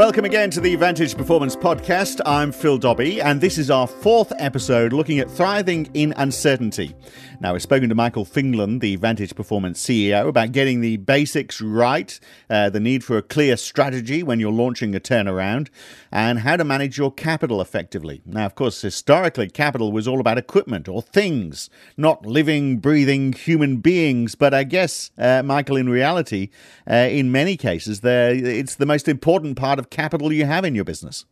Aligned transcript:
Welcome 0.00 0.24
again 0.24 0.48
to 0.52 0.62
the 0.62 0.76
Vantage 0.76 1.14
Performance 1.14 1.54
Podcast. 1.54 2.22
I'm 2.24 2.52
Phil 2.52 2.78
Dobbie, 2.78 3.20
and 3.20 3.38
this 3.38 3.58
is 3.58 3.70
our 3.70 3.86
fourth 3.86 4.32
episode 4.38 4.94
looking 4.94 5.18
at 5.18 5.30
thriving 5.30 5.90
in 5.92 6.14
uncertainty. 6.16 6.96
Now, 7.38 7.52
we've 7.52 7.60
spoken 7.60 7.90
to 7.90 7.94
Michael 7.94 8.24
Fingland, 8.24 8.80
the 8.80 8.96
Vantage 8.96 9.34
Performance 9.34 9.78
CEO, 9.78 10.26
about 10.26 10.52
getting 10.52 10.80
the 10.80 10.96
basics 10.96 11.60
right, 11.60 12.18
uh, 12.48 12.70
the 12.70 12.80
need 12.80 13.04
for 13.04 13.18
a 13.18 13.22
clear 13.22 13.58
strategy 13.58 14.22
when 14.22 14.40
you're 14.40 14.50
launching 14.50 14.94
a 14.94 15.00
turnaround, 15.00 15.68
and 16.10 16.40
how 16.40 16.56
to 16.56 16.64
manage 16.64 16.96
your 16.96 17.12
capital 17.12 17.60
effectively. 17.60 18.22
Now, 18.24 18.46
of 18.46 18.54
course, 18.54 18.80
historically, 18.80 19.50
capital 19.50 19.92
was 19.92 20.08
all 20.08 20.20
about 20.20 20.38
equipment 20.38 20.88
or 20.88 21.02
things, 21.02 21.68
not 21.98 22.24
living, 22.24 22.78
breathing 22.78 23.34
human 23.34 23.78
beings. 23.78 24.34
But 24.34 24.54
I 24.54 24.64
guess, 24.64 25.10
uh, 25.18 25.42
Michael, 25.42 25.76
in 25.76 25.90
reality, 25.90 26.48
uh, 26.90 26.94
in 26.94 27.30
many 27.30 27.58
cases, 27.58 28.00
it's 28.02 28.76
the 28.76 28.86
most 28.86 29.06
important 29.06 29.58
part 29.58 29.78
of 29.78 29.89
capital 29.90 30.32
you 30.32 30.46
have 30.46 30.64
in 30.64 30.74
your 30.74 30.84
business. 30.84 31.26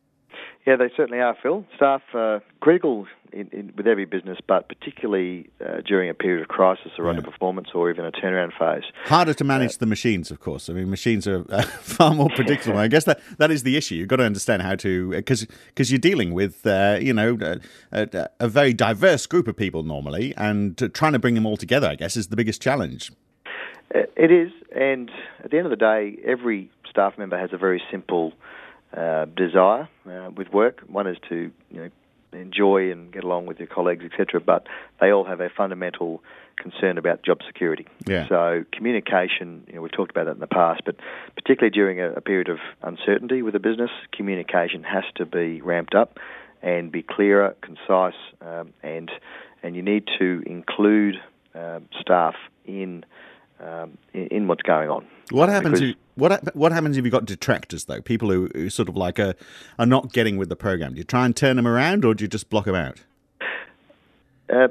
Yeah, 0.67 0.77
they 0.77 0.91
certainly 0.97 1.21
are, 1.21 1.35
Phil. 1.43 1.65
Staff 1.77 2.03
are 2.13 2.43
critical 2.61 3.07
in, 3.33 3.49
in, 3.53 3.73
with 3.77 3.87
every 3.87 4.05
business, 4.05 4.39
but 4.47 4.69
particularly 4.69 5.49
uh, 5.65 5.81
during 5.87 6.11
a 6.11 6.15
period 6.15 6.43
of 6.43 6.49
crisis 6.49 6.93
or 6.99 7.11
yeah. 7.11 7.19
underperformance 7.19 7.75
or 7.75 7.91
even 7.91 8.05
a 8.05 8.13
turnaround 8.13 8.53
phase. 8.59 8.85
Harder 9.05 9.35
to 9.35 9.45
manage 9.45 9.75
uh, 9.75 9.81
the 9.81 9.87
machines, 9.87 10.31
of 10.31 10.41
course. 10.41 10.69
I 10.69 10.75
mean, 10.75 10.91
machines 10.91 11.27
are 11.27 11.45
uh, 11.51 11.63
far 11.81 12.15
more 12.15 12.29
predictable. 12.35 12.79
I 12.87 12.89
guess 12.89 13.05
that, 13.05 13.21
that 13.39 13.51
is 13.51 13.63
the 13.63 13.77
issue. 13.77 13.95
You've 13.95 14.09
got 14.09 14.17
to 14.17 14.25
understand 14.25 14.63
how 14.63 14.77
to, 14.77 15.11
because 15.11 15.47
because 15.69 15.91
you're 15.91 15.99
dealing 15.99 16.35
with, 16.35 16.67
uh, 16.67 16.99
you 17.01 17.15
know, 17.15 17.39
a, 17.41 17.61
a, 17.93 18.29
a, 18.41 18.49
very 18.49 18.73
diverse 18.73 19.27
group 19.27 19.49
of 19.49 19.57
people 19.57 19.83
normally, 19.83 20.35
and 20.37 20.77
trying 20.95 21.13
to 21.13 21.19
bring 21.19 21.35
them 21.35 21.47
all 21.47 21.57
together, 21.57 21.89
I 21.89 21.95
guess, 21.95 22.17
is 22.17 22.29
the 22.29 22.37
biggest 22.37 22.61
challenge. 22.61 23.11
Uh, 23.95 24.01
it 24.17 24.31
is, 24.31 24.51
and 24.77 25.11
at 25.43 25.51
the 25.51 25.57
end 25.57 25.67
of 25.67 25.71
the 25.71 25.77
day, 25.77 26.19
every 26.27 26.71
staff 26.91 27.19
member 27.19 27.39
has 27.39 27.51
a 27.53 27.59
very 27.59 27.83
simple 27.91 28.33
uh, 28.97 29.27
desire 29.27 29.89
with 30.37 30.53
work. 30.53 30.81
One 30.87 31.07
is 31.07 31.17
to, 31.29 31.51
you 31.71 31.81
know, 31.81 31.91
enjoy 32.33 32.91
and 32.93 33.13
get 33.13 33.25
along 33.25 33.47
with 33.47 33.59
your 33.59 33.69
colleagues, 33.69 34.05
etc. 34.05 34.41
But 34.41 34.67
they 35.01 35.11
all 35.11 35.25
have 35.25 35.41
a 35.41 35.49
fundamental 35.49 36.23
concern 36.57 36.99
about 36.99 37.23
job 37.23 37.39
security. 37.47 37.87
Yeah. 38.07 38.29
So 38.29 38.65
communication, 38.73 39.65
you 39.69 39.75
know, 39.75 39.83
we've 39.83 39.93
talked 39.93 40.11
about 40.11 40.27
that 40.27 40.33
in 40.33 40.41
the 40.41 40.47
past, 40.47 40.83
but 40.85 40.97
particularly 41.35 41.71
during 41.71 42.01
a, 42.01 42.13
a 42.13 42.21
period 42.21 42.49
of 42.49 42.59
uncertainty 42.83 43.43
with 43.43 43.55
a 43.55 43.61
business, 43.61 43.91
communication 44.13 44.83
has 44.83 45.05
to 45.17 45.27
be 45.27 45.61
ramped 45.61 45.95
up 45.95 46.19
and 46.63 46.91
be 46.91 47.03
clearer, 47.03 47.57
concise, 47.63 48.19
um, 48.41 48.73
and 48.83 49.11
and 49.63 49.75
you 49.75 49.83
need 49.83 50.05
to 50.19 50.43
include 50.47 51.17
uh, 51.55 51.81
staff 52.01 52.35
in, 52.65 53.05
um, 53.61 53.99
in, 54.13 54.27
in 54.29 54.49
what's 54.49 54.63
going 54.63 54.89
on. 54.91 55.07
What 55.31 55.49
happens? 55.49 55.81
If, 55.81 55.97
what 56.15 56.55
what 56.57 56.73
happens 56.73 56.97
if 56.97 57.05
you've 57.05 57.13
got 57.13 57.27
detractors 57.27 57.85
though? 57.85 58.01
People 58.01 58.31
who, 58.31 58.49
who 58.55 58.71
sort 58.71 58.89
of 58.89 58.97
like 58.97 59.19
are, 59.19 59.35
are 59.79 59.87
not 59.87 60.13
getting 60.13 60.37
with 60.37 60.49
the 60.49 60.57
program. 60.57 60.95
Do 60.95 60.99
you 60.99 61.05
try 61.05 61.25
and 61.27 61.37
turn 61.37 61.57
them 61.57 61.67
around, 61.67 62.05
or 62.05 62.15
do 62.15 62.25
you 62.25 62.29
just 62.29 62.51
block 62.51 62.65
them 62.65 62.75
out? 62.75 63.01
Uh, 64.53 64.69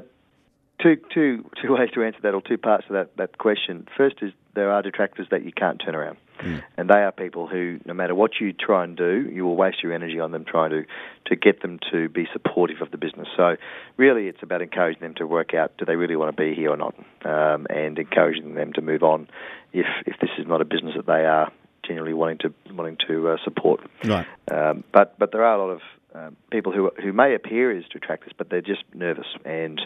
two 0.82 0.96
two 1.12 1.50
two 1.60 1.74
ways 1.74 1.90
to 1.94 2.02
answer 2.02 2.20
that, 2.22 2.34
or 2.34 2.42
two 2.42 2.58
parts 2.58 2.86
to 2.88 2.92
that 2.94 3.16
that 3.16 3.38
question. 3.38 3.86
First 3.96 4.16
is 4.22 4.32
there 4.54 4.72
are 4.72 4.82
detractors 4.82 5.28
that 5.30 5.44
you 5.44 5.52
can't 5.52 5.80
turn 5.84 5.94
around. 5.94 6.16
Mm. 6.40 6.62
And 6.76 6.88
they 6.88 6.94
are 6.94 7.12
people 7.12 7.46
who, 7.46 7.80
no 7.84 7.94
matter 7.94 8.14
what 8.14 8.32
you 8.40 8.52
try 8.52 8.84
and 8.84 8.96
do, 8.96 9.28
you 9.32 9.44
will 9.44 9.56
waste 9.56 9.82
your 9.82 9.92
energy 9.92 10.20
on 10.20 10.30
them 10.30 10.44
trying 10.44 10.70
to, 10.70 10.84
to 11.26 11.36
get 11.36 11.62
them 11.62 11.78
to 11.90 12.08
be 12.08 12.28
supportive 12.32 12.80
of 12.80 12.90
the 12.90 12.96
business. 12.96 13.26
So, 13.36 13.56
really, 13.96 14.28
it's 14.28 14.42
about 14.42 14.62
encouraging 14.62 15.00
them 15.00 15.14
to 15.16 15.26
work 15.26 15.54
out 15.54 15.76
do 15.78 15.84
they 15.84 15.96
really 15.96 16.16
want 16.16 16.36
to 16.36 16.40
be 16.40 16.54
here 16.54 16.70
or 16.70 16.76
not, 16.76 16.94
um, 17.24 17.66
and 17.70 17.98
encouraging 17.98 18.54
them 18.54 18.72
to 18.74 18.80
move 18.80 19.02
on 19.02 19.28
if 19.72 19.86
if 20.06 20.16
this 20.20 20.30
is 20.38 20.46
not 20.46 20.60
a 20.60 20.64
business 20.64 20.94
that 20.96 21.06
they 21.06 21.24
are 21.24 21.52
genuinely 21.84 22.14
wanting 22.14 22.38
to 22.38 22.54
wanting 22.72 22.98
to 23.08 23.30
uh, 23.30 23.36
support. 23.44 23.80
Right. 24.04 24.26
Um, 24.50 24.84
but 24.92 25.18
but 25.18 25.32
there 25.32 25.44
are 25.44 25.54
a 25.54 25.58
lot 25.58 25.70
of 25.70 25.80
um, 26.14 26.36
people 26.50 26.72
who 26.72 26.90
who 27.02 27.12
may 27.12 27.34
appear 27.34 27.76
as 27.76 27.84
detractors, 27.92 28.32
but 28.36 28.50
they're 28.50 28.60
just 28.60 28.82
nervous 28.94 29.26
and 29.44 29.80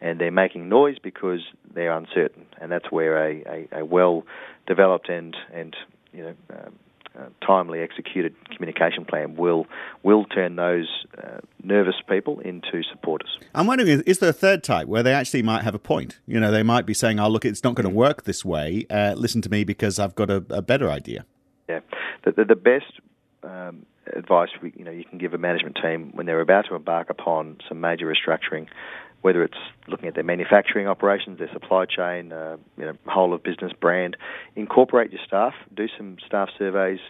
and 0.00 0.20
they're 0.20 0.30
making 0.30 0.68
noise 0.68 0.96
because 1.02 1.40
they're 1.74 1.92
uncertain, 1.92 2.46
and 2.60 2.70
that's 2.70 2.90
where 2.90 3.16
a, 3.16 3.68
a, 3.72 3.80
a 3.80 3.84
well 3.84 4.24
developed 4.66 5.08
and 5.08 5.36
and 5.52 5.76
you 6.12 6.22
know 6.22 6.34
um, 6.50 6.78
uh, 7.18 7.26
timely 7.46 7.80
executed 7.80 8.34
communication 8.50 9.04
plan 9.04 9.36
will 9.36 9.66
will 10.02 10.24
turn 10.24 10.56
those 10.56 11.04
uh, 11.22 11.38
nervous 11.62 11.96
people 12.08 12.40
into 12.40 12.82
supporters. 12.90 13.38
I'm 13.54 13.66
wondering, 13.66 14.02
is 14.06 14.18
there 14.18 14.30
a 14.30 14.32
third 14.32 14.64
type 14.64 14.88
where 14.88 15.02
they 15.02 15.12
actually 15.12 15.42
might 15.42 15.62
have 15.62 15.74
a 15.74 15.78
point? 15.78 16.18
You 16.26 16.40
know, 16.40 16.50
they 16.50 16.62
might 16.62 16.86
be 16.86 16.94
saying, 16.94 17.20
"Oh, 17.20 17.28
look, 17.28 17.44
it's 17.44 17.64
not 17.64 17.74
going 17.74 17.88
to 17.88 17.94
work 17.94 18.24
this 18.24 18.44
way. 18.44 18.86
Uh, 18.90 19.14
listen 19.16 19.42
to 19.42 19.50
me 19.50 19.64
because 19.64 19.98
I've 19.98 20.14
got 20.14 20.30
a, 20.30 20.44
a 20.50 20.62
better 20.62 20.90
idea." 20.90 21.24
Yeah, 21.68 21.80
the, 22.24 22.32
the, 22.32 22.44
the 22.44 22.56
best 22.56 23.00
um, 23.42 23.86
advice 24.16 24.50
we, 24.62 24.72
you 24.76 24.84
know 24.84 24.90
you 24.90 25.04
can 25.04 25.18
give 25.18 25.34
a 25.34 25.38
management 25.38 25.78
team 25.82 26.10
when 26.14 26.26
they're 26.26 26.40
about 26.40 26.66
to 26.68 26.74
embark 26.74 27.10
upon 27.10 27.58
some 27.68 27.80
major 27.80 28.06
restructuring, 28.06 28.66
whether 29.22 29.42
it's 29.42 29.58
looking 29.88 30.08
at 30.08 30.14
their 30.14 30.24
manufacturing 30.24 30.86
operations, 30.86 31.38
their 31.38 31.52
supply 31.52 31.84
chain, 31.86 32.32
uh, 32.32 32.56
you 32.76 32.84
know, 32.84 32.92
whole 33.06 33.32
of 33.32 33.42
business 33.42 33.72
brand, 33.78 34.16
incorporate 34.56 35.12
your 35.12 35.20
staff, 35.26 35.54
do 35.74 35.86
some 35.96 36.16
staff 36.26 36.48
surveys. 36.58 37.00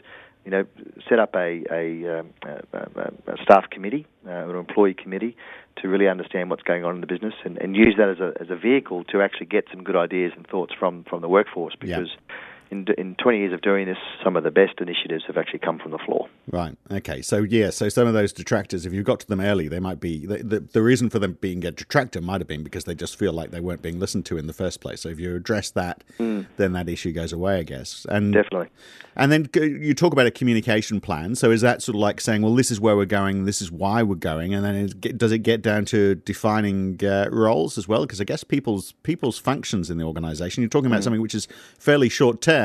You 0.44 0.50
know, 0.50 0.66
set 1.08 1.18
up 1.18 1.34
a, 1.34 1.64
a, 1.72 2.18
um, 2.20 2.28
a, 2.42 3.10
a 3.26 3.42
staff 3.42 3.70
committee, 3.70 4.06
uh, 4.26 4.46
an 4.46 4.56
employee 4.56 4.92
committee, 4.92 5.38
to 5.80 5.88
really 5.88 6.06
understand 6.06 6.50
what's 6.50 6.62
going 6.62 6.84
on 6.84 6.94
in 6.94 7.00
the 7.00 7.06
business, 7.06 7.32
and, 7.46 7.56
and 7.56 7.74
use 7.74 7.94
that 7.96 8.10
as 8.10 8.20
a, 8.20 8.34
as 8.38 8.50
a 8.50 8.56
vehicle 8.56 9.04
to 9.04 9.22
actually 9.22 9.46
get 9.46 9.64
some 9.70 9.82
good 9.82 9.96
ideas 9.96 10.32
and 10.36 10.46
thoughts 10.46 10.74
from, 10.78 11.02
from 11.04 11.22
the 11.22 11.30
workforce. 11.30 11.74
Because 11.80 12.10
yeah 12.10 12.34
in, 12.74 12.86
in 12.98 13.14
20 13.14 13.38
years 13.38 13.52
of 13.52 13.62
doing 13.62 13.86
this, 13.86 13.98
some 14.22 14.36
of 14.36 14.42
the 14.42 14.50
best 14.50 14.80
initiatives 14.80 15.24
have 15.26 15.36
actually 15.36 15.60
come 15.60 15.78
from 15.78 15.92
the 15.92 15.98
floor. 15.98 16.28
Right. 16.50 16.76
Okay. 16.90 17.22
So, 17.22 17.38
yeah, 17.38 17.70
so 17.70 17.88
some 17.88 18.06
of 18.08 18.14
those 18.14 18.32
detractors, 18.32 18.84
if 18.84 18.92
you 18.92 19.02
got 19.02 19.20
to 19.20 19.26
them 19.26 19.40
early, 19.40 19.68
they 19.68 19.80
might 19.80 20.00
be, 20.00 20.26
the, 20.26 20.38
the, 20.38 20.60
the, 20.60 20.82
reason 20.82 21.08
for 21.08 21.18
them 21.18 21.38
being 21.40 21.64
a 21.64 21.70
detractor 21.70 22.20
might 22.20 22.40
have 22.40 22.48
been 22.48 22.64
because 22.64 22.84
they 22.84 22.94
just 22.94 23.16
feel 23.16 23.32
like 23.32 23.52
they 23.52 23.60
weren't 23.60 23.80
being 23.80 24.00
listened 24.00 24.26
to 24.26 24.36
in 24.36 24.46
the 24.46 24.52
first 24.52 24.80
place. 24.80 25.00
So 25.02 25.08
if 25.08 25.20
you 25.20 25.34
address 25.36 25.70
that, 25.70 26.02
mm. 26.18 26.46
then 26.56 26.72
that 26.72 26.88
issue 26.88 27.12
goes 27.12 27.32
away, 27.32 27.60
I 27.60 27.62
guess. 27.62 28.06
And 28.10 28.34
Definitely. 28.34 28.68
And 29.16 29.30
then 29.30 29.48
you 29.54 29.94
talk 29.94 30.12
about 30.12 30.26
a 30.26 30.30
communication 30.30 31.00
plan. 31.00 31.36
So 31.36 31.50
is 31.50 31.60
that 31.60 31.82
sort 31.82 31.94
of 31.94 32.00
like 32.00 32.20
saying, 32.20 32.42
well, 32.42 32.54
this 32.54 32.70
is 32.70 32.80
where 32.80 32.96
we're 32.96 33.04
going, 33.04 33.44
this 33.44 33.62
is 33.62 33.70
why 33.70 34.02
we're 34.02 34.16
going, 34.16 34.54
and 34.54 34.64
then 34.64 34.74
it, 34.74 35.18
does 35.18 35.30
it 35.30 35.38
get 35.38 35.62
down 35.62 35.84
to 35.86 36.16
defining 36.16 36.98
uh, 37.04 37.28
roles 37.30 37.78
as 37.78 37.86
well? 37.86 38.02
Because 38.02 38.20
I 38.20 38.24
guess 38.24 38.42
people's 38.42 38.92
people's 39.02 39.38
functions 39.38 39.90
in 39.90 39.98
the 39.98 40.04
organisation. 40.04 40.62
You're 40.62 40.70
talking 40.70 40.86
about 40.86 41.00
mm. 41.00 41.04
something 41.04 41.22
which 41.22 41.34
is 41.34 41.46
fairly 41.78 42.08
short 42.08 42.40
term, 42.40 42.63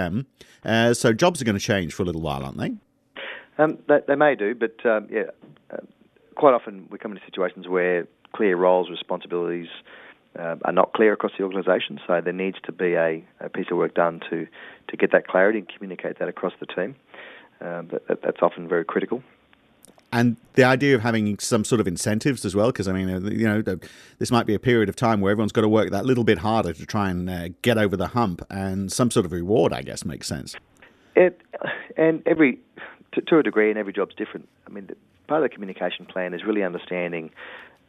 uh, 0.66 0.94
so 0.94 1.14
jobs 1.14 1.42
are 1.42 1.46
going 1.46 1.58
to 1.58 1.64
change 1.64 1.94
for 1.94 2.04
a 2.04 2.06
little 2.06 2.22
while, 2.22 2.44
aren't 2.44 2.58
they? 2.58 2.74
Um, 3.58 3.78
they, 3.88 4.00
they, 4.08 4.16
may 4.16 4.36
do, 4.36 4.56
but 4.56 4.86
um, 4.86 5.08
yeah, 5.12 5.24
uh, 5.72 5.78
quite 6.36 6.54
often 6.54 6.88
we 6.90 6.98
come 6.98 7.12
into 7.12 7.24
situations 7.26 7.68
where 7.68 8.08
clear 8.34 8.56
roles, 8.56 8.90
responsibilities 8.90 9.68
uh, 10.38 10.56
are 10.64 10.72
not 10.72 10.94
clear 10.94 11.14
across 11.14 11.34
the 11.38 11.44
organisation. 11.44 12.00
So 12.08 12.22
there 12.22 12.34
needs 12.34 12.58
to 12.64 12.72
be 12.72 12.94
a, 12.94 13.24
a, 13.40 13.50
piece 13.50 13.68
of 13.72 13.78
work 13.78 13.96
done 13.96 14.22
to, 14.30 14.48
to 14.88 14.98
get 14.98 15.12
that 15.12 15.28
clarity 15.28 15.60
and 15.60 15.68
communicate 15.68 16.20
that 16.20 16.30
across 16.30 16.54
the 16.60 16.66
team. 16.66 16.96
Uh, 17.60 17.82
that, 18.08 18.22
that's 18.24 18.42
often 18.42 18.68
very 18.68 18.86
critical. 18.86 19.22
And 20.12 20.38
the 20.54 20.64
idea 20.64 20.96
of 20.96 21.02
having 21.02 21.38
some 21.38 21.64
sort 21.64 21.80
of 21.80 21.88
incentives 21.88 22.44
as 22.44 22.56
well, 22.56 22.68
because 22.68 22.88
I 22.88 22.94
mean, 22.94 23.10
uh, 23.10 23.30
you 23.30 23.48
know, 23.48 23.62
this 24.18 24.32
might 24.32 24.48
be 24.48 24.56
a 24.56 24.60
period 24.60 24.90
of 24.90 24.96
time 24.96 25.22
where 25.22 25.32
everyone's 25.32 25.52
got 25.52 25.62
to 25.62 25.70
work 25.70 25.92
that 25.92 26.06
little 26.06 26.24
bit 26.24 26.40
harder 26.40 26.74
to 26.74 26.86
try 26.86 27.10
and 27.10 27.30
uh, 27.30 27.50
get 27.62 27.78
over 27.78 27.96
the 27.96 28.08
hump, 28.08 28.42
and 28.50 28.92
some 28.92 29.12
sort 29.12 29.26
of 29.26 29.32
reward, 29.32 29.72
I 29.72 29.84
guess, 29.84 30.04
makes 30.06 30.28
sense. 30.28 30.56
It, 31.16 31.40
and 31.96 32.24
every, 32.26 32.60
to, 33.12 33.22
to 33.22 33.40
a 33.40 33.44
degree, 33.44 33.70
and 33.70 33.78
every 33.78 33.94
job's 33.94 34.16
different. 34.16 34.50
I 34.68 34.72
mean, 34.72 34.90
part 35.28 35.44
of 35.44 35.50
the 35.50 35.54
communication 35.54 36.06
plan 36.06 36.34
is 36.34 36.44
really 36.44 36.64
understanding 36.64 37.30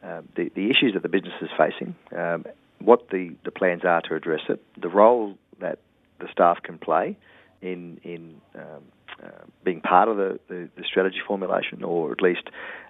uh, 0.03 0.21
the, 0.35 0.51
the 0.55 0.69
issues 0.69 0.93
that 0.93 1.01
the 1.03 1.09
business 1.09 1.33
is 1.41 1.49
facing, 1.57 1.95
um, 2.15 2.45
what 2.79 3.09
the, 3.09 3.33
the 3.43 3.51
plans 3.51 3.83
are 3.83 4.01
to 4.01 4.15
address 4.15 4.41
it, 4.49 4.63
the 4.79 4.89
role 4.89 5.37
that 5.59 5.79
the 6.19 6.27
staff 6.31 6.61
can 6.61 6.77
play 6.77 7.17
in 7.61 7.99
in 8.03 8.41
um, 8.55 8.83
uh, 9.23 9.29
being 9.63 9.81
part 9.81 10.07
of 10.07 10.17
the, 10.17 10.39
the, 10.47 10.69
the, 10.75 10.83
strategy 10.83 11.19
formulation, 11.25 11.83
or 11.83 12.11
at 12.11 12.21
least 12.21 12.49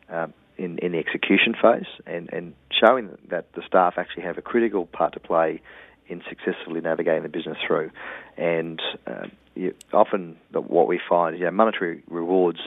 um, 0.09 0.33
in, 0.57 0.77
in 0.79 0.91
the 0.93 0.97
execution 0.97 1.53
phase, 1.61 1.87
and, 2.05 2.31
and 2.31 2.53
showing 2.71 3.17
that 3.29 3.51
the 3.53 3.61
staff 3.65 3.95
actually 3.97 4.23
have 4.23 4.37
a 4.37 4.41
critical 4.41 4.85
part 4.85 5.13
to 5.13 5.19
play 5.19 5.61
in 6.07 6.21
successfully 6.27 6.81
navigating 6.81 7.23
the 7.23 7.29
business 7.29 7.57
through. 7.65 7.91
And 8.37 8.81
uh, 9.07 9.27
you, 9.55 9.73
often 9.93 10.37
what 10.51 10.87
we 10.87 10.99
find 11.09 11.35
is 11.35 11.41
yeah, 11.41 11.49
monetary 11.49 12.03
rewards 12.07 12.59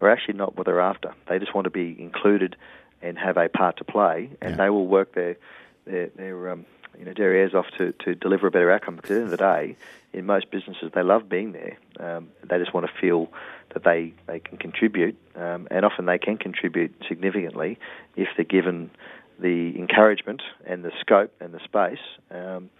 are 0.00 0.10
actually 0.10 0.34
not 0.34 0.56
what 0.56 0.66
they're 0.66 0.80
after. 0.80 1.14
They 1.28 1.38
just 1.38 1.54
want 1.54 1.64
to 1.64 1.70
be 1.70 1.96
included 1.98 2.56
and 3.00 3.18
have 3.18 3.36
a 3.36 3.48
part 3.48 3.78
to 3.78 3.84
play, 3.84 4.30
and 4.40 4.52
yeah. 4.52 4.56
they 4.56 4.70
will 4.70 4.86
work 4.86 5.14
their 5.14 5.36
their, 5.84 6.08
their 6.16 6.50
um, 6.50 6.66
you 6.98 7.04
know 7.04 7.12
derrieres 7.12 7.54
off 7.54 7.66
to, 7.78 7.92
to 8.04 8.14
deliver 8.14 8.46
a 8.46 8.50
better 8.50 8.70
outcome. 8.70 8.96
Because 8.96 9.10
at 9.10 9.14
the 9.14 9.22
end 9.22 9.24
of 9.24 9.30
the 9.30 9.36
day, 9.36 9.76
in 10.12 10.26
most 10.26 10.50
businesses, 10.50 10.90
they 10.94 11.02
love 11.02 11.28
being 11.28 11.52
there. 11.52 11.78
Um, 11.98 12.28
they 12.48 12.58
just 12.58 12.74
want 12.74 12.86
to 12.86 12.92
feel 13.00 13.28
that 13.74 13.84
they 13.84 14.12
they 14.26 14.40
can 14.40 14.58
contribute, 14.58 15.16
um, 15.36 15.68
and 15.70 15.84
often 15.84 16.06
they 16.06 16.18
can 16.18 16.36
contribute 16.36 16.94
significantly 17.08 17.78
if 18.16 18.28
they're 18.36 18.44
given 18.44 18.90
the 19.38 19.76
encouragement 19.78 20.42
and 20.66 20.84
the 20.84 20.92
scope 21.00 21.32
and 21.40 21.52
the 21.52 21.60
space. 21.64 22.02
Um, 22.30 22.70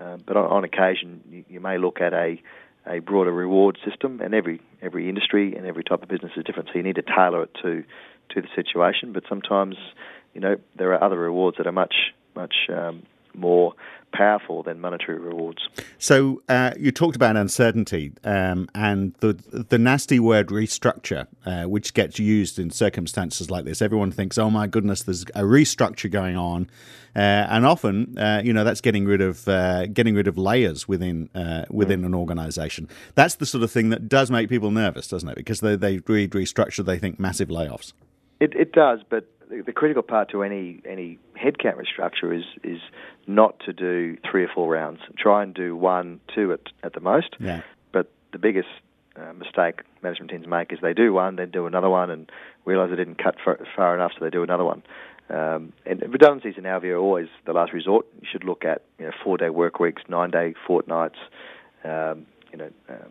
uh, 0.00 0.16
but 0.26 0.36
on, 0.36 0.46
on 0.46 0.64
occasion, 0.64 1.22
you, 1.30 1.44
you, 1.48 1.60
may 1.60 1.78
look 1.78 2.00
at 2.00 2.12
a 2.12 2.40
a 2.86 3.00
broader 3.00 3.32
reward 3.32 3.78
system, 3.84 4.20
and 4.20 4.34
every 4.34 4.60
every 4.82 5.08
industry 5.08 5.54
and 5.54 5.66
every 5.66 5.84
type 5.84 6.02
of 6.02 6.08
business 6.08 6.32
is 6.36 6.44
different. 6.44 6.70
So 6.72 6.76
you 6.76 6.82
need 6.82 6.96
to 6.96 7.02
tailor 7.02 7.44
it 7.44 7.54
to 7.62 7.84
to 8.30 8.40
the 8.40 8.48
situation. 8.54 9.12
But 9.12 9.24
sometimes, 9.28 9.76
you 10.34 10.40
know, 10.40 10.56
there 10.76 10.92
are 10.92 11.02
other 11.02 11.18
rewards 11.18 11.58
that 11.58 11.66
are 11.66 11.72
much 11.72 12.12
much 12.34 12.54
um, 12.72 13.02
more 13.34 13.74
powerful 14.12 14.62
than 14.62 14.80
monetary 14.80 15.18
rewards. 15.18 15.68
So 15.98 16.42
uh, 16.48 16.72
you 16.78 16.90
talked 16.90 17.16
about 17.16 17.36
uncertainty 17.36 18.12
um, 18.24 18.68
and 18.74 19.14
the 19.20 19.34
the 19.52 19.78
nasty 19.78 20.18
word 20.18 20.48
restructure, 20.48 21.26
uh, 21.46 21.64
which 21.64 21.94
gets 21.94 22.18
used 22.18 22.58
in 22.58 22.70
circumstances 22.70 23.50
like 23.50 23.64
this. 23.64 23.80
Everyone 23.80 24.10
thinks, 24.10 24.38
"Oh 24.38 24.50
my 24.50 24.66
goodness, 24.66 25.02
there's 25.02 25.22
a 25.34 25.42
restructure 25.42 26.10
going 26.10 26.36
on," 26.36 26.70
uh, 27.14 27.18
and 27.18 27.66
often, 27.66 28.18
uh, 28.18 28.42
you 28.44 28.52
know, 28.52 28.64
that's 28.64 28.80
getting 28.80 29.04
rid 29.04 29.20
of 29.20 29.46
uh, 29.48 29.86
getting 29.86 30.14
rid 30.14 30.26
of 30.26 30.36
layers 30.36 30.88
within 30.88 31.28
uh, 31.34 31.64
within 31.70 32.02
mm. 32.02 32.06
an 32.06 32.14
organisation. 32.14 32.88
That's 33.14 33.36
the 33.36 33.46
sort 33.46 33.64
of 33.64 33.70
thing 33.70 33.90
that 33.90 34.08
does 34.08 34.30
make 34.30 34.48
people 34.48 34.70
nervous, 34.70 35.08
doesn't 35.08 35.28
it? 35.28 35.36
Because 35.36 35.60
they 35.60 35.76
they 35.76 35.98
read 35.98 36.32
restructure, 36.32 36.84
they 36.84 36.98
think 36.98 37.18
massive 37.18 37.48
layoffs. 37.48 37.92
It, 38.40 38.54
it 38.54 38.72
does, 38.72 39.00
but 39.08 39.26
the, 39.50 39.72
critical 39.72 40.02
part 40.02 40.30
to 40.30 40.42
any 40.42 40.80
any 40.84 41.18
headcount 41.36 41.76
restructure 41.76 42.36
is 42.36 42.44
is 42.62 42.80
not 43.26 43.60
to 43.60 43.72
do 43.72 44.16
three 44.30 44.44
or 44.44 44.48
four 44.54 44.72
rounds. 44.72 45.00
Try 45.18 45.42
and 45.42 45.52
do 45.54 45.76
one, 45.76 46.20
two 46.34 46.52
at 46.52 46.60
at 46.82 46.94
the 46.94 47.00
most. 47.00 47.36
Yeah. 47.38 47.62
But 47.92 48.10
the 48.32 48.38
biggest 48.38 48.68
uh, 49.16 49.32
mistake 49.32 49.82
management 50.02 50.30
teams 50.30 50.46
make 50.46 50.72
is 50.72 50.78
they 50.80 50.94
do 50.94 51.12
one, 51.12 51.36
then 51.36 51.50
do 51.50 51.66
another 51.66 51.90
one, 51.90 52.10
and 52.10 52.30
realise 52.64 52.90
they 52.90 52.96
didn't 52.96 53.22
cut 53.22 53.36
far, 53.44 53.58
far 53.76 53.94
enough, 53.94 54.12
so 54.18 54.24
they 54.24 54.30
do 54.30 54.42
another 54.42 54.64
one. 54.64 54.82
Um, 55.28 55.72
and 55.86 56.02
redundancies, 56.02 56.54
in 56.56 56.66
our 56.66 56.80
view, 56.80 56.94
are 56.94 56.98
always 56.98 57.28
the 57.46 57.52
last 57.52 57.72
resort. 57.72 58.06
You 58.20 58.28
should 58.30 58.44
look 58.44 58.64
at 58.64 58.82
you 58.98 59.06
know, 59.06 59.12
four-day 59.22 59.50
work 59.50 59.78
weeks, 59.78 60.02
nine-day 60.08 60.54
fortnights, 60.66 61.18
um, 61.84 62.26
you 62.50 62.58
know, 62.58 62.70
um, 62.88 63.10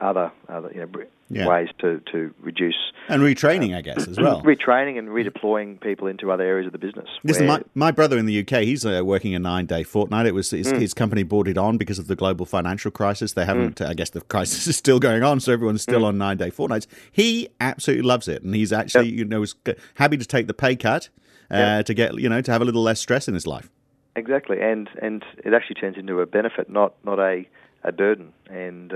other 0.00 0.32
other 0.48 0.70
you 0.74 0.80
know, 0.80 0.86
yeah. 1.30 1.46
ways 1.46 1.68
to, 1.80 2.00
to 2.12 2.34
reduce 2.40 2.76
and 3.08 3.22
retraining, 3.22 3.74
uh, 3.74 3.78
I 3.78 3.80
guess, 3.82 4.08
as 4.08 4.18
well. 4.18 4.42
retraining 4.44 4.98
and 4.98 5.08
redeploying 5.08 5.80
people 5.80 6.06
into 6.06 6.32
other 6.32 6.44
areas 6.44 6.66
of 6.66 6.72
the 6.72 6.78
business. 6.78 7.08
Listen, 7.22 7.46
my, 7.46 7.62
my 7.74 7.90
brother 7.90 8.16
in 8.16 8.26
the 8.26 8.40
UK, 8.40 8.62
he's 8.62 8.86
uh, 8.86 9.02
working 9.04 9.34
a 9.34 9.38
nine 9.38 9.66
day 9.66 9.82
fortnight. 9.82 10.26
It 10.26 10.34
was 10.34 10.50
his, 10.50 10.72
mm. 10.72 10.80
his, 10.80 10.94
company 10.94 11.22
brought 11.22 11.48
it 11.48 11.58
on 11.58 11.76
because 11.76 11.98
of 11.98 12.06
the 12.06 12.16
global 12.16 12.46
financial 12.46 12.90
crisis. 12.90 13.32
They 13.32 13.44
haven't, 13.44 13.76
mm. 13.76 13.88
I 13.88 13.94
guess, 13.94 14.10
the 14.10 14.22
crisis 14.22 14.66
is 14.68 14.76
still 14.76 14.98
going 14.98 15.22
on, 15.22 15.40
so 15.40 15.52
everyone's 15.52 15.82
still 15.82 16.00
mm. 16.00 16.06
on 16.06 16.18
nine 16.18 16.36
day 16.36 16.50
fortnights. 16.50 16.86
He 17.12 17.48
absolutely 17.60 18.04
loves 18.04 18.28
it, 18.28 18.42
and 18.42 18.54
he's 18.54 18.72
actually, 18.72 19.10
yep. 19.10 19.18
you 19.18 19.24
know, 19.24 19.40
was 19.40 19.54
happy 19.94 20.16
to 20.16 20.24
take 20.24 20.46
the 20.46 20.54
pay 20.54 20.76
cut 20.76 21.10
uh, 21.50 21.56
yep. 21.56 21.86
to 21.86 21.94
get, 21.94 22.18
you 22.18 22.28
know, 22.28 22.40
to 22.40 22.52
have 22.52 22.62
a 22.62 22.64
little 22.64 22.82
less 22.82 23.00
stress 23.00 23.28
in 23.28 23.34
his 23.34 23.46
life. 23.46 23.68
Exactly, 24.16 24.60
and 24.60 24.88
and 25.02 25.24
it 25.44 25.52
actually 25.52 25.74
turns 25.74 25.98
into 25.98 26.20
a 26.20 26.26
benefit, 26.26 26.70
not 26.70 26.94
not 27.04 27.18
a 27.18 27.46
a 27.82 27.92
burden, 27.92 28.32
and. 28.48 28.92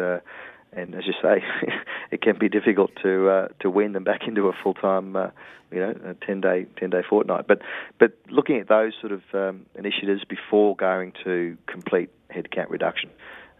And 0.73 0.95
as 0.95 1.07
you 1.07 1.15
say, 1.23 1.43
it 2.11 2.23
can 2.23 2.39
be 2.39 2.49
difficult 2.49 2.91
to 3.03 3.29
uh, 3.29 3.49
to 3.61 3.71
wean 3.71 3.93
them 3.93 4.05
back 4.05 4.23
into 4.27 4.49
a 4.49 4.53
full 4.53 4.75
time, 4.75 5.17
uh, 5.17 5.31
you 5.71 5.81
know, 5.81 5.95
a 6.05 6.15
ten 6.27 6.41
day 6.41 6.67
ten 6.79 6.91
day 6.91 7.03
fortnight. 7.09 7.47
But 7.47 7.63
but 7.99 8.13
looking 8.31 8.59
at 8.59 8.69
those 8.69 8.93
sort 9.01 9.13
of 9.13 9.23
um, 9.33 9.67
initiatives 9.75 10.25
before 10.25 10.77
going 10.77 11.13
to 11.25 11.57
complete 11.67 12.11
headcount 12.31 12.71
reduction 12.71 13.11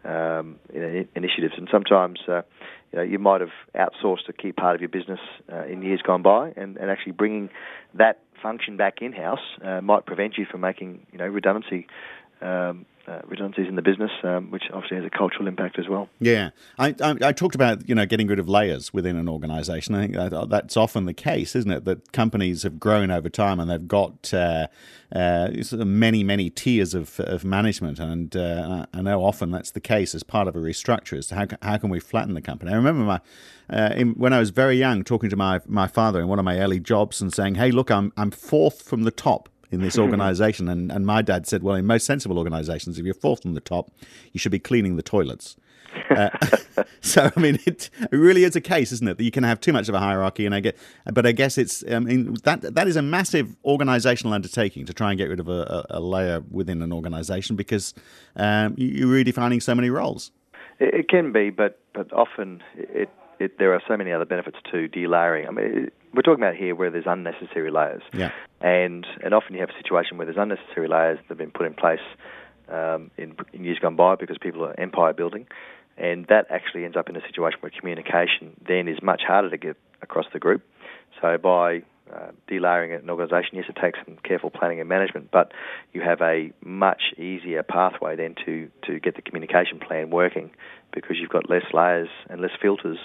um, 0.05 0.59
know, 0.81 1.05
initiatives, 1.15 1.55
and 1.57 1.69
sometimes 1.71 2.21
uh, 2.29 2.43
you 2.93 2.99
know 2.99 3.03
you 3.03 3.19
might 3.19 3.41
have 3.41 3.51
outsourced 3.75 4.29
a 4.29 4.33
key 4.33 4.53
part 4.53 4.75
of 4.75 4.81
your 4.81 4.89
business 4.89 5.21
uh, 5.53 5.65
in 5.65 5.83
years 5.83 6.01
gone 6.03 6.23
by, 6.23 6.53
and, 6.57 6.77
and 6.77 6.91
actually 6.91 7.13
bringing 7.13 7.51
that 7.95 8.21
function 8.43 8.77
back 8.77 9.03
in 9.03 9.13
house 9.13 9.41
uh, 9.65 9.81
might 9.81 10.07
prevent 10.07 10.39
you 10.39 10.47
from 10.51 10.61
making 10.61 11.07
you 11.13 11.19
know 11.19 11.27
redundancy 11.27 11.87
um, 12.41 12.87
uh, 13.09 13.21
redundancies 13.27 13.69
in 13.69 13.77
the 13.77 13.83
business, 13.83 14.11
um, 14.23 14.51
which 14.51 14.65
obviously 14.73 14.97
has 14.97 15.07
a 15.07 15.11
cultural 15.11 15.49
impact 15.49 15.79
as 15.79 15.89
well. 15.89 16.09
Yeah, 16.21 16.51
I, 16.79 16.95
I, 17.01 17.15
I, 17.23 17.33
talked 17.33 17.55
about 17.55 17.89
you 17.89 17.95
know 17.95 18.05
getting 18.05 18.27
rid 18.27 18.39
of 18.39 18.49
layers 18.49 18.93
within 18.93 19.17
an 19.17 19.29
organisation. 19.29 19.95
I 19.95 20.01
think 20.03 20.15
that, 20.15 20.49
that's 20.51 20.77
often 20.77 21.07
the 21.07 21.15
case, 21.15 21.57
isn't 21.57 21.71
it? 21.71 21.85
That 21.85 22.13
companies 22.13 22.65
have 22.65 22.79
grown 22.79 23.11
over 23.11 23.29
time 23.29 23.61
and 23.61 23.71
they've 23.71 23.89
got 23.89 24.33
uh, 24.35 24.67
uh, 25.15 25.49
many 25.73 26.23
many 26.23 26.51
tiers 26.51 26.93
of, 26.93 27.19
of 27.21 27.45
management, 27.45 27.99
and 27.99 28.37
uh, 28.37 28.87
I 28.93 29.01
know 29.01 29.25
often 29.25 29.51
that's 29.51 29.71
the 29.71 29.81
case 29.81 30.15
as 30.15 30.23
part 30.23 30.47
of 30.47 30.55
a 30.55 30.59
restructure. 30.59 31.17
As 31.17 31.29
to 31.29 31.35
how 31.35 31.47
how 31.63 31.79
can 31.79 31.89
we 31.89 32.01
flatten 32.01 32.35
the 32.35 32.43
company? 32.43 32.73
I 32.73 32.77
remember 32.77 33.05
my 33.05 33.21
uh, 33.71 33.95
in, 33.97 34.11
when 34.13 34.33
I 34.33 34.39
was 34.39 34.51
very 34.51 34.77
young 34.77 35.03
talking 35.03 35.31
to 35.31 35.37
my 35.37 35.61
my 35.67 35.87
father 35.87 36.21
in 36.21 36.29
one 36.29 36.39
of 36.39 36.45
my 36.45 36.59
early 36.59 36.81
jobs 36.81 37.23
and 37.23 37.33
saying, 37.33 37.55
"Hey, 37.55 37.71
look, 37.71 37.91
I'm 37.91 38.13
I'm 38.19 38.31
fourth 38.31 38.83
from 38.83 39.05
the 39.05 39.11
top." 39.11 39.49
In 39.71 39.81
this 39.81 39.99
organization. 40.07 40.69
And, 40.69 40.91
and 40.91 41.07
my 41.07 41.23
dad 41.23 41.47
said, 41.47 41.63
well, 41.63 41.77
in 41.77 41.87
most 41.87 42.07
sensible 42.07 42.39
organizations, 42.39 42.99
if 42.99 43.05
you're 43.05 43.15
fourth 43.15 43.43
from 43.43 43.55
the 43.55 43.61
top, 43.61 43.91
you 44.33 44.39
should 44.39 44.53
be 44.53 44.59
cleaning 44.59 44.97
the 44.97 45.03
toilets. 45.03 45.57
Uh, 46.11 46.31
so 47.01 47.31
I 47.37 47.41
mean, 47.41 47.59
it, 47.67 47.91
it, 48.01 48.17
really 48.17 48.45
is 48.45 48.57
a 48.57 48.61
case, 48.61 48.93
isn't 48.93 49.09
it, 49.09 49.19
that 49.19 49.25
you 49.25 49.31
can 49.31 49.43
have 49.45 49.61
too 49.61 49.73
much 49.73 49.89
of 49.89 49.95
a 49.95 49.99
hierarchy, 49.99 50.47
and 50.47 50.55
I 50.55 50.61
get, 50.61 50.77
but 51.13 51.27
I 51.27 51.33
guess 51.33 51.59
it's, 51.59 51.85
I 51.91 51.99
mean, 51.99 52.35
that 52.45 52.63
that 52.63 52.89
is 52.89 52.97
a 52.97 53.03
massive 53.03 53.57
organisational 53.65 54.33
undertaking 54.33 54.87
to 54.87 54.95
try 54.95 55.11
and 55.11 55.19
get 55.19 55.29
rid 55.29 55.41
of 55.41 55.49
a, 55.49 55.87
a 55.91 56.01
layer 56.01 56.43
within 56.51 56.83
an 56.83 56.93
organisation 56.93 57.57
because 57.57 57.95
um, 58.37 58.75
you're 58.79 59.09
redefining 59.09 59.63
so 59.63 59.75
many 59.75 59.91
roles. 59.91 60.31
It, 60.79 60.95
it, 60.95 61.09
can 61.09 61.33
be, 61.33 61.51
but 61.51 61.79
but 61.93 62.13
often 62.13 62.63
it, 62.75 63.11
it 63.41 63.59
there 63.59 63.75
are 63.75 63.83
so 63.87 63.97
many 63.97 64.13
other 64.13 64.25
benefits 64.25 64.59
to 64.71 64.89
delayering. 64.89 65.49
I 65.49 65.51
mean, 65.51 65.91
we're 66.15 66.23
talking 66.23 66.43
about 66.43 66.57
here 66.57 66.75
where 66.75 66.91
there's 66.91 67.07
unnecessary 67.07 67.71
layers. 67.71 68.03
Yeah. 68.13 68.31
And 68.61 69.07
and 69.23 69.35
often 69.35 69.55
you 69.55 69.61
have 69.61 69.71
a 69.71 69.77
situation 69.83 70.19
where 70.19 70.27
there's 70.27 70.39
unnecessary 70.39 70.89
layers 70.89 71.19
that 71.19 71.29
have 71.29 71.39
been 71.39 71.51
put 71.51 71.67
in 71.67 71.75
place 71.75 72.01
um, 72.69 73.11
in, 73.17 73.37
in 73.53 73.65
years 73.65 73.79
gone 73.79 73.97
by 73.97 74.17
because 74.17 74.39
people 74.39 74.65
are 74.65 74.79
empire 74.79 75.13
building, 75.13 75.47
and 75.97 76.27
that 76.29 76.47
actually 76.51 76.85
ends 76.85 76.97
up 76.97 77.09
in 77.09 77.17
a 77.17 77.23
situation 77.27 77.59
where 77.61 77.71
communication 77.71 78.55
then 78.67 78.89
is 78.89 78.99
much 79.03 79.23
harder 79.27 79.51
to 79.51 79.59
get 79.59 79.77
across 80.03 80.27
the 80.33 80.39
group. 80.39 80.63
So 81.21 81.39
by 81.39 81.83
uh, 82.15 82.31
delayering 82.51 82.99
an 82.99 83.11
organisation, 83.11 83.57
yes, 83.57 83.67
it 83.69 83.77
takes 83.81 83.99
some 84.05 84.17
careful 84.23 84.51
planning 84.51 84.81
and 84.81 84.89
management, 84.89 85.31
but 85.31 85.53
you 85.93 86.01
have 86.01 86.21
a 86.21 86.53
much 86.65 87.15
easier 87.17 87.63
pathway 87.63 88.17
then 88.17 88.35
to, 88.45 88.71
to 88.87 89.01
get 89.01 89.17
the 89.17 89.23
communication 89.23 89.79
plan 89.79 90.11
working 90.11 90.51
because 90.93 91.17
you've 91.19 91.31
got 91.31 91.49
less 91.51 91.65
layers 91.73 92.09
and 92.29 92.41
less 92.41 92.53
filters 92.61 92.99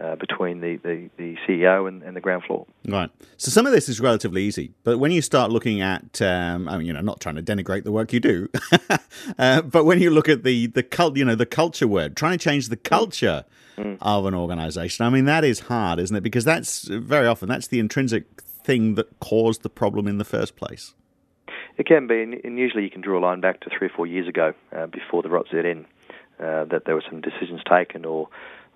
uh, 0.00 0.14
between 0.16 0.60
the, 0.60 0.76
the, 0.76 1.08
the 1.16 1.36
CEO 1.46 1.88
and, 1.88 2.02
and, 2.02 2.16
the 2.16 2.20
ground 2.20 2.44
floor. 2.44 2.66
Right. 2.86 3.10
So 3.38 3.50
some 3.50 3.66
of 3.66 3.72
this 3.72 3.88
is 3.88 3.98
relatively 4.00 4.42
easy, 4.42 4.72
but 4.84 4.98
when 4.98 5.10
you 5.10 5.22
start 5.22 5.50
looking 5.50 5.80
at, 5.80 6.20
um, 6.20 6.68
I 6.68 6.76
mean, 6.76 6.86
you 6.86 6.92
know, 6.92 7.00
not 7.00 7.20
trying 7.20 7.36
to 7.36 7.42
denigrate 7.42 7.84
the 7.84 7.92
work 7.92 8.12
you 8.12 8.20
do, 8.20 8.48
uh, 9.38 9.62
but 9.62 9.84
when 9.84 10.00
you 10.00 10.10
look 10.10 10.28
at 10.28 10.44
the 10.44 10.66
the 10.66 10.82
cult, 10.82 11.16
you 11.16 11.24
know, 11.24 11.34
the 11.34 11.46
culture 11.46 11.88
word, 11.88 12.16
trying 12.16 12.32
to 12.32 12.42
change 12.42 12.68
the 12.68 12.76
culture 12.76 13.44
mm. 13.78 13.96
of 14.02 14.26
an 14.26 14.34
organisation, 14.34 15.06
I 15.06 15.10
mean, 15.10 15.24
that 15.24 15.44
is 15.44 15.60
hard, 15.60 15.98
isn't 15.98 16.16
it? 16.16 16.22
Because 16.22 16.44
that's 16.44 16.84
very 16.88 17.26
often 17.26 17.48
that's 17.48 17.68
the 17.68 17.78
intrinsic 17.78 18.42
thing 18.42 18.96
that 18.96 19.18
caused 19.20 19.62
the 19.62 19.70
problem 19.70 20.06
in 20.06 20.18
the 20.18 20.24
first 20.24 20.56
place. 20.56 20.94
It 21.78 21.86
can 21.86 22.06
be, 22.06 22.22
and 22.22 22.58
usually 22.58 22.84
you 22.84 22.90
can 22.90 23.02
draw 23.02 23.18
a 23.18 23.20
line 23.20 23.40
back 23.40 23.60
to 23.60 23.70
three 23.70 23.88
or 23.88 23.92
four 23.94 24.06
years 24.06 24.26
ago, 24.26 24.54
uh, 24.74 24.86
before 24.86 25.22
the 25.22 25.28
ROTZN, 25.28 25.84
uh, 26.40 26.64
that 26.64 26.84
there 26.86 26.94
were 26.94 27.04
some 27.08 27.20
decisions 27.20 27.60
taken 27.68 28.04
or 28.04 28.28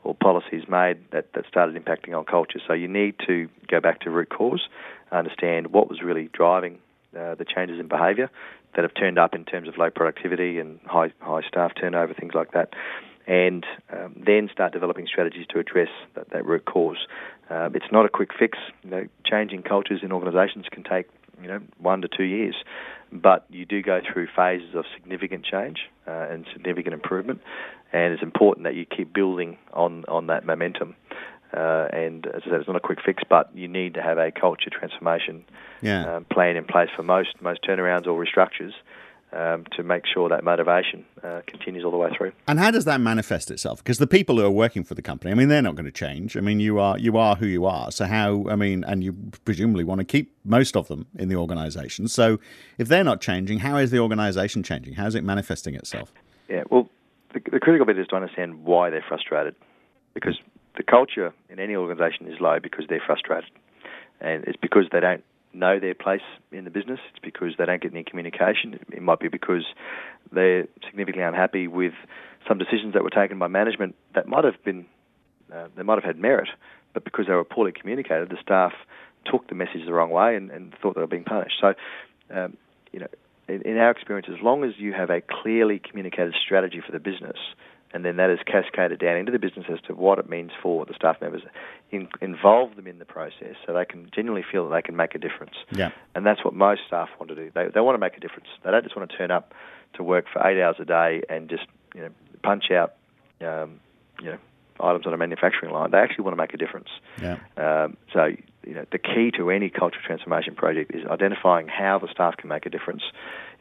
or 0.05 0.15
policies 0.15 0.65
made 0.69 0.99
that, 1.13 1.33
that 1.35 1.47
started 1.47 1.83
impacting 1.83 2.17
on 2.17 2.25
culture. 2.25 2.61
So 2.67 2.73
you 2.73 2.89
need 2.89 3.15
to 3.27 3.49
go 3.69 3.81
back 3.81 4.01
to 4.01 4.11
root 4.11 4.31
cause, 4.31 4.69
understand 5.13 5.69
what 5.69 5.89
was 5.89 6.03
really 6.03 6.31
driving 6.33 6.79
uh, 7.17 7.35
the 7.35 7.45
changes 7.45 7.81
in 7.81 7.89
behaviour 7.89 8.31
that 8.75 8.83
have 8.83 8.95
turned 8.95 9.19
up 9.19 9.35
in 9.35 9.45
terms 9.45 9.69
of 9.69 9.77
low 9.77 9.91
productivity 9.91 10.59
and 10.59 10.79
high 10.87 11.13
high 11.21 11.43
staff 11.47 11.73
turnover, 11.79 12.15
things 12.15 12.35
like 12.35 12.53
that, 12.53 12.73
and 13.27 13.67
um, 13.93 14.15
then 14.25 14.49
start 14.53 14.73
developing 14.73 15.07
strategies 15.07 15.47
to 15.49 15.59
address 15.59 15.89
that, 16.15 16.31
that 16.31 16.47
root 16.47 16.65
cause. 16.65 17.07
Uh, 17.51 17.69
it's 17.75 17.91
not 17.91 18.07
a 18.07 18.09
quick 18.09 18.31
fix. 18.39 18.59
You 18.85 18.91
know, 18.91 19.07
changing 19.27 19.63
cultures 19.63 20.01
in 20.03 20.13
organisations 20.13 20.67
can 20.71 20.85
take 20.85 21.09
you 21.41 21.49
know 21.49 21.61
one 21.79 22.03
to 22.03 22.09
two 22.09 22.25
years, 22.25 22.55
but 23.13 23.45
you 23.51 23.65
do 23.65 23.83
go 23.83 24.01
through 24.01 24.29
phases 24.35 24.75
of 24.75 24.85
significant 24.95 25.45
change 25.45 25.89
uh, 26.07 26.27
and 26.31 26.47
significant 26.53 26.95
improvement, 26.95 27.41
and 27.93 28.13
it's 28.13 28.23
important 28.23 28.65
that 28.65 28.75
you 28.75 28.85
keep 28.85 29.13
building 29.13 29.59
on 29.73 30.05
on 30.09 30.29
that 30.29 30.45
momentum. 30.45 30.97
Uh, 31.53 31.89
and 31.93 32.27
as 32.27 32.43
I 32.47 32.51
said, 32.51 32.61
it's 32.61 32.69
not 32.69 32.77
a 32.77 32.81
quick 32.81 33.01
fix, 33.05 33.25
but 33.29 33.51
you 33.55 33.67
need 33.67 33.95
to 33.95 34.03
have 34.03 34.19
a 34.19 34.31
culture 34.31 34.71
transformation 34.71 35.45
yeah. 35.83 36.07
uh, 36.07 36.21
plan 36.33 36.57
in 36.57 36.65
place 36.65 36.91
for 36.95 37.03
most 37.03 37.41
most 37.41 37.63
turnarounds 37.63 38.07
or 38.07 38.25
restructures 38.25 38.73
um, 39.33 39.65
to 39.77 39.83
make 39.83 40.05
sure 40.13 40.29
that 40.29 40.43
motivation 40.43 41.05
uh, 41.23 41.43
continues 41.47 41.85
all 41.85 41.91
the 41.91 41.97
way 41.97 42.11
through. 42.17 42.33
And 42.49 42.59
how 42.59 42.71
does 42.71 42.85
that 42.85 43.01
manifest 43.01 43.51
itself? 43.51 43.79
Because 43.79 43.99
the 43.99 44.07
people 44.07 44.37
who 44.37 44.45
are 44.45 44.51
working 44.51 44.85
for 44.85 44.95
the 44.95 45.03
company, 45.03 45.31
I 45.31 45.35
mean, 45.35 45.49
they're 45.49 45.63
not 45.63 45.77
going 45.77 45.87
to 45.87 45.93
change. 45.93 46.37
I 46.37 46.41
mean, 46.41 46.61
you 46.61 46.79
are 46.79 46.99
you 46.99 47.17
are 47.17 47.37
who 47.37 47.47
you 47.47 47.67
are. 47.67 47.93
So 47.93 48.07
how? 48.07 48.47
I 48.49 48.57
mean, 48.57 48.85
and 48.85 49.05
you 49.05 49.13
presumably 49.45 49.85
want 49.85 50.01
to 50.01 50.05
keep 50.05 50.35
most 50.45 50.77
of 50.77 50.89
them 50.89 51.07
in 51.17 51.29
the 51.29 51.37
organisation. 51.37 52.09
So 52.09 52.41
if 52.79 52.89
they're 52.89 53.05
not 53.05 53.21
changing, 53.21 53.61
how 53.61 53.77
is 53.77 53.91
the 53.91 53.99
organisation 53.99 54.63
changing? 54.63 54.95
How 54.95 55.07
is 55.07 55.15
it 55.15 55.25
manifesting 55.25 55.75
itself? 55.75 56.13
Yeah, 56.49 56.65
well, 56.71 56.89
the, 57.33 57.41
the 57.53 57.61
critical 57.61 57.87
bit 57.87 57.99
is 57.99 58.09
to 58.09 58.17
understand 58.17 58.65
why 58.65 58.91
they're 58.91 59.05
frustrated, 59.07 59.55
because 60.15 60.39
the 60.77 60.83
culture 60.83 61.33
in 61.49 61.61
any 61.61 61.77
organisation 61.77 62.27
is 62.27 62.41
low 62.41 62.59
because 62.59 62.87
they're 62.89 63.03
frustrated, 63.05 63.51
and 64.21 64.45
it's 64.45 64.59
because 64.61 64.87
they 64.91 65.01
don't 65.01 65.23
know 65.53 65.81
their 65.81 65.95
place 65.95 66.23
in 66.53 66.65
the 66.65 66.71
business. 66.71 67.01
It's 67.11 67.19
because 67.23 67.55
they 67.59 67.67
don't 67.67 67.83
get 67.83 67.93
any 67.93 68.05
communication. 68.05 68.79
It 68.93 69.03
might 69.03 69.21
be 69.21 69.29
because 69.29 69.65
they're 70.33 70.67
significantly 70.85 71.25
unhappy 71.25 71.67
with 71.67 71.95
some 72.49 72.59
decisions 72.59 72.95
that 72.95 73.03
were 73.03 73.11
taken 73.11 73.39
by 73.39 73.49
management 73.49 73.95
that 74.15 74.27
might 74.29 74.45
have 74.45 74.63
been 74.65 74.87
uh, 75.53 75.69
they 75.77 75.83
might 75.83 75.97
have 75.97 76.05
had 76.05 76.19
merit, 76.19 76.49
but 76.95 77.05
because 77.05 77.27
they 77.27 77.33
were 77.33 77.45
poorly 77.45 77.73
communicated, 77.73 78.29
the 78.31 78.37
staff 78.41 78.73
took 79.25 79.49
the 79.49 79.55
message 79.55 79.85
the 79.85 79.93
wrong 79.93 80.11
way 80.11 80.37
and, 80.37 80.51
and 80.51 80.75
thought 80.81 80.95
they 80.95 81.01
were 81.01 81.07
being 81.07 81.25
punished. 81.25 81.57
So, 81.61 81.75
um, 82.35 82.57
you 82.93 83.01
know, 83.01 83.09
in, 83.49 83.63
in 83.63 83.77
our 83.77 83.91
experience, 83.91 84.29
as 84.31 84.43
long 84.43 84.65
as 84.65 84.73
you 84.79 84.93
have 84.93 85.11
a 85.11 85.21
clearly 85.21 85.81
communicated 85.81 86.35
strategy 86.43 86.81
for 86.85 86.93
the 86.93 87.01
business, 87.01 87.37
and 87.93 88.05
then 88.05 88.17
that 88.17 88.31
is 88.31 88.39
cascaded 88.47 89.01
down 89.01 89.17
into 89.17 89.33
the 89.33 89.39
business 89.39 89.67
as 89.73 89.81
to 89.89 89.95
what 89.95 90.19
it 90.19 90.29
means 90.29 90.53
for 90.63 90.85
the 90.87 90.95
staff 90.95 91.17
members. 91.21 91.43
In, 91.91 92.09
involve 92.21 92.77
them 92.77 92.87
in 92.87 93.01
the 93.01 93.05
process 93.05 93.57
so 93.67 93.73
they 93.75 93.85
can 93.85 94.11
genuinely 94.15 94.47
feel 94.51 94.69
that 94.69 94.75
they 94.77 94.83
can 94.83 94.95
make 94.95 95.17
a 95.17 95.19
difference. 95.19 95.55
Yeah. 95.73 95.91
And 96.15 96.25
that's 96.25 96.45
what 96.45 96.55
most 96.55 96.83
staff 96.87 97.09
want 97.19 97.31
to 97.31 97.35
do. 97.35 97.51
They, 97.53 97.67
they 97.75 97.81
want 97.81 97.97
to 97.97 97.99
make 97.99 98.17
a 98.17 98.21
difference. 98.21 98.47
They 98.65 98.71
don't 98.71 98.85
just 98.85 98.97
want 98.97 99.11
to 99.11 99.17
turn 99.17 99.33
up 99.33 99.53
to 99.95 100.05
work 100.05 100.27
for 100.33 100.47
eight 100.47 100.63
hours 100.63 100.77
a 100.79 100.85
day 100.85 101.23
and 101.29 101.49
just 101.49 101.65
you 101.95 102.03
know 102.03 102.11
punch 102.43 102.71
out 102.71 102.95
um, 103.41 103.81
you 104.21 104.31
know 104.31 104.39
items 104.81 105.07
on 105.07 105.13
a 105.13 105.17
manufacturing 105.17 105.73
line. 105.73 105.91
They 105.91 105.99
actually 105.99 106.25
want 106.25 106.35
to 106.35 106.43
make 106.43 106.55
a 106.55 106.57
difference. 106.57 106.89
Yeah. 107.21 107.39
Um, 107.57 107.97
so 108.13 108.27
you 108.65 108.75
know 108.75 108.85
the 108.93 108.99
key 108.99 109.31
to 109.37 109.51
any 109.51 109.69
cultural 109.69 110.03
transformation 110.07 110.55
project 110.55 110.95
is 110.95 111.05
identifying 111.07 111.69
how 111.69 111.99
the 111.99 112.09
staff 112.09 112.37
can 112.37 112.49
make 112.49 112.67
a 112.67 112.71
difference, 112.71 113.03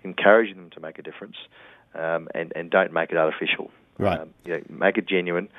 encouraging 0.04 0.56
them 0.56 0.70
to 0.72 0.80
make 0.80 1.00
a 1.00 1.02
difference, 1.02 1.36
um, 1.96 2.28
and 2.34 2.54
and 2.56 2.70
don't 2.70 2.94
make 2.94 3.12
it 3.12 3.18
artificial. 3.18 3.72
Right. 4.00 4.20
Um, 4.20 4.30
you 4.46 4.54
know, 4.54 4.62
make 4.70 4.98
it 4.98 5.08
genuine, 5.08 5.50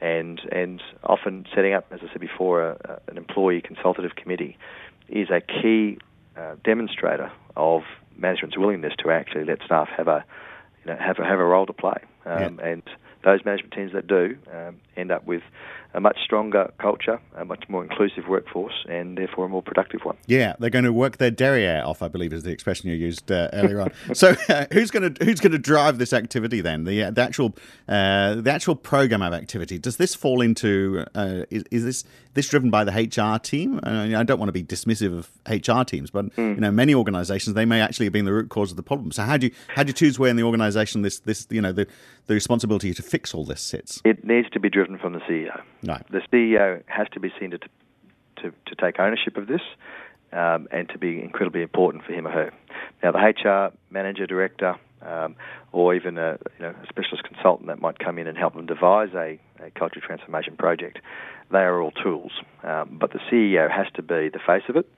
and 0.00 0.40
and 0.52 0.82
often 1.02 1.44
setting 1.54 1.74
up, 1.74 1.86
as 1.90 2.00
I 2.02 2.10
said 2.12 2.20
before, 2.20 2.62
a, 2.62 2.76
a, 2.84 3.10
an 3.10 3.18
employee 3.18 3.60
consultative 3.60 4.14
committee 4.16 4.56
is 5.08 5.28
a 5.30 5.40
key 5.40 5.98
uh, 6.36 6.54
demonstrator 6.64 7.30
of 7.56 7.82
management's 8.16 8.56
willingness 8.56 8.94
to 9.02 9.10
actually 9.10 9.44
let 9.44 9.58
staff 9.64 9.88
have 9.96 10.08
a 10.08 10.24
you 10.84 10.92
know 10.92 10.98
have 10.98 11.18
a, 11.18 11.24
have 11.24 11.40
a 11.40 11.44
role 11.44 11.66
to 11.66 11.72
play, 11.72 11.98
um, 12.24 12.58
Yeah. 12.60 12.66
and 12.70 12.82
those 13.24 13.44
management 13.44 13.72
teams 13.74 13.92
that 13.92 14.06
do 14.06 14.36
um, 14.54 14.76
end 14.96 15.10
up 15.10 15.26
with 15.26 15.42
a 15.94 16.00
much 16.00 16.18
stronger 16.22 16.72
culture, 16.78 17.20
a 17.36 17.44
much 17.44 17.64
more 17.68 17.82
inclusive 17.82 18.28
workforce, 18.28 18.84
and 18.88 19.16
therefore 19.16 19.46
a 19.46 19.48
more 19.48 19.62
productive 19.62 20.00
one. 20.04 20.16
Yeah, 20.26 20.54
they're 20.58 20.70
going 20.70 20.84
to 20.84 20.92
work 20.92 21.16
their 21.16 21.30
derriere 21.30 21.82
off, 21.84 22.02
I 22.02 22.08
believe, 22.08 22.32
is 22.32 22.42
the 22.42 22.50
expression 22.50 22.90
you 22.90 22.96
used 22.96 23.30
uh, 23.30 23.48
earlier 23.52 23.80
on. 23.80 23.92
So, 24.14 24.34
uh, 24.48 24.66
who's 24.72 24.90
going 24.90 25.14
to 25.14 25.24
who's 25.24 25.38
going 25.38 25.52
to 25.52 25.58
drive 25.58 25.98
this 25.98 26.12
activity 26.12 26.60
then? 26.60 26.84
The 26.84 27.04
uh, 27.04 27.10
the 27.10 27.22
actual 27.22 27.54
uh, 27.88 28.36
the 28.36 28.50
actual 28.50 28.74
program 28.74 29.22
of 29.22 29.32
activity. 29.32 29.78
Does 29.78 29.96
this 29.96 30.14
fall 30.14 30.40
into 30.40 31.04
uh, 31.14 31.44
is, 31.50 31.64
is 31.70 31.84
this 31.84 32.04
this 32.34 32.48
driven 32.48 32.70
by 32.70 32.84
the 32.84 32.92
HR 32.92 33.38
team? 33.38 33.80
I 33.82 34.22
don't 34.22 34.38
want 34.38 34.48
to 34.48 34.52
be 34.52 34.62
dismissive 34.62 35.16
of 35.16 35.30
HR 35.46 35.84
teams, 35.84 36.10
but 36.10 36.36
you 36.36 36.56
know, 36.56 36.70
many 36.70 36.94
organisations 36.94 37.54
they 37.54 37.64
may 37.64 37.80
actually 37.80 38.06
have 38.06 38.12
been 38.12 38.24
the 38.24 38.32
root 38.32 38.48
cause 38.48 38.70
of 38.70 38.76
the 38.76 38.82
problem. 38.82 39.12
So, 39.12 39.22
how 39.22 39.36
do 39.36 39.46
you 39.46 39.52
how 39.68 39.82
do 39.82 39.88
you 39.88 39.94
choose 39.94 40.18
where 40.18 40.30
in 40.30 40.36
the 40.36 40.42
organisation 40.42 41.02
this 41.02 41.20
this 41.20 41.46
you 41.50 41.60
know 41.60 41.72
the 41.72 41.86
the 42.26 42.34
responsibility 42.34 42.92
to 42.94 43.02
fix 43.02 43.34
all 43.34 43.44
this 43.44 43.60
sits? 43.60 44.00
It 44.04 44.24
needs 44.24 44.48
to 44.50 44.60
be 44.60 44.68
driven 44.68 44.98
from 44.98 45.12
the 45.12 45.20
CEO. 45.20 45.60
Right. 45.82 46.04
The 46.10 46.20
CEO 46.32 46.82
has 46.86 47.06
to 47.12 47.20
be 47.20 47.32
seen 47.38 47.50
to 47.52 47.58
to, 48.42 48.52
to 48.66 48.74
take 48.76 49.00
ownership 49.00 49.36
of 49.36 49.46
this 49.46 49.60
um, 50.32 50.68
and 50.70 50.88
to 50.90 50.98
be 50.98 51.20
incredibly 51.20 51.62
important 51.62 52.04
for 52.04 52.12
him 52.12 52.26
or 52.26 52.30
her. 52.30 52.52
Now, 53.02 53.12
the 53.12 53.18
HR 53.18 53.72
manager, 53.90 54.26
director, 54.26 54.76
um, 55.02 55.36
or 55.72 55.94
even 55.94 56.18
a, 56.18 56.38
you 56.58 56.64
know, 56.64 56.70
a 56.70 56.86
specialist 56.88 57.24
consultant 57.24 57.68
that 57.68 57.80
might 57.80 57.98
come 57.98 58.18
in 58.18 58.26
and 58.26 58.36
help 58.36 58.54
them 58.54 58.66
devise 58.66 59.10
a, 59.14 59.38
a 59.60 59.70
cultural 59.70 60.04
transformation 60.04 60.56
project, 60.56 60.98
they 61.50 61.58
are 61.58 61.80
all 61.80 61.92
tools. 61.92 62.32
Um, 62.62 62.98
but 63.00 63.12
the 63.12 63.20
CEO 63.30 63.70
has 63.70 63.86
to 63.94 64.02
be 64.02 64.28
the 64.28 64.40
face 64.44 64.64
of 64.68 64.76
it 64.76 64.88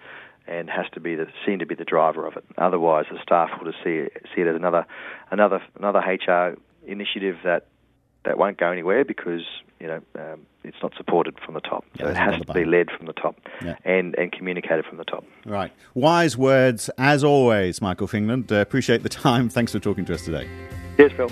and 0.47 0.69
has 0.71 0.87
to 0.95 1.01
be 1.01 1.15
the, 1.15 1.27
seen 1.47 1.59
to 1.61 1.67
be 1.67 1.75
the 1.75 1.85
driver 1.85 2.27
of 2.27 2.37
it. 2.37 2.45
Otherwise, 2.59 3.07
the 3.11 3.19
staff 3.23 3.51
will 3.59 3.71
just 3.71 3.83
see 3.85 3.97
it, 3.97 4.27
see 4.35 4.43
it 4.43 4.47
as 4.47 4.57
another 4.57 4.87
another 5.31 5.63
another 5.77 6.01
HR 6.01 6.57
initiative 6.87 7.37
that 7.45 7.67
that 8.25 8.39
won't 8.39 8.59
go 8.59 8.71
anywhere 8.71 9.05
because 9.05 9.43
you 9.79 9.87
know 9.87 10.01
um, 10.19 10.41
it's 10.65 10.77
not 10.83 10.93
supported 10.97 11.39
from 11.45 11.55
the 11.55 11.61
top. 11.61 11.85
Yeah, 11.95 12.05
so 12.05 12.11
it 12.11 12.17
has 12.17 12.41
to 12.47 12.53
be 12.53 12.65
led 12.65 12.91
from 12.91 13.07
the 13.07 13.13
top 13.15 13.37
Yeah. 13.63 13.77
and 13.85 14.15
and 14.19 14.31
communicated 14.31 14.85
from 14.85 14.99
the 14.99 15.05
top. 15.05 15.25
Right. 15.47 15.73
Wise 15.95 16.37
words 16.37 16.91
as 16.99 17.25
always, 17.25 17.81
Michael 17.81 18.09
Fingland. 18.09 18.53
Uh, 18.53 18.57
appreciate 18.57 19.03
the 19.03 19.09
time. 19.09 19.49
Thanks 19.49 19.73
for 19.73 19.79
talking 19.79 20.05
to 20.07 20.15
us 20.15 20.25
today. 20.25 20.49
Yes, 20.99 21.13
Phil. 21.13 21.31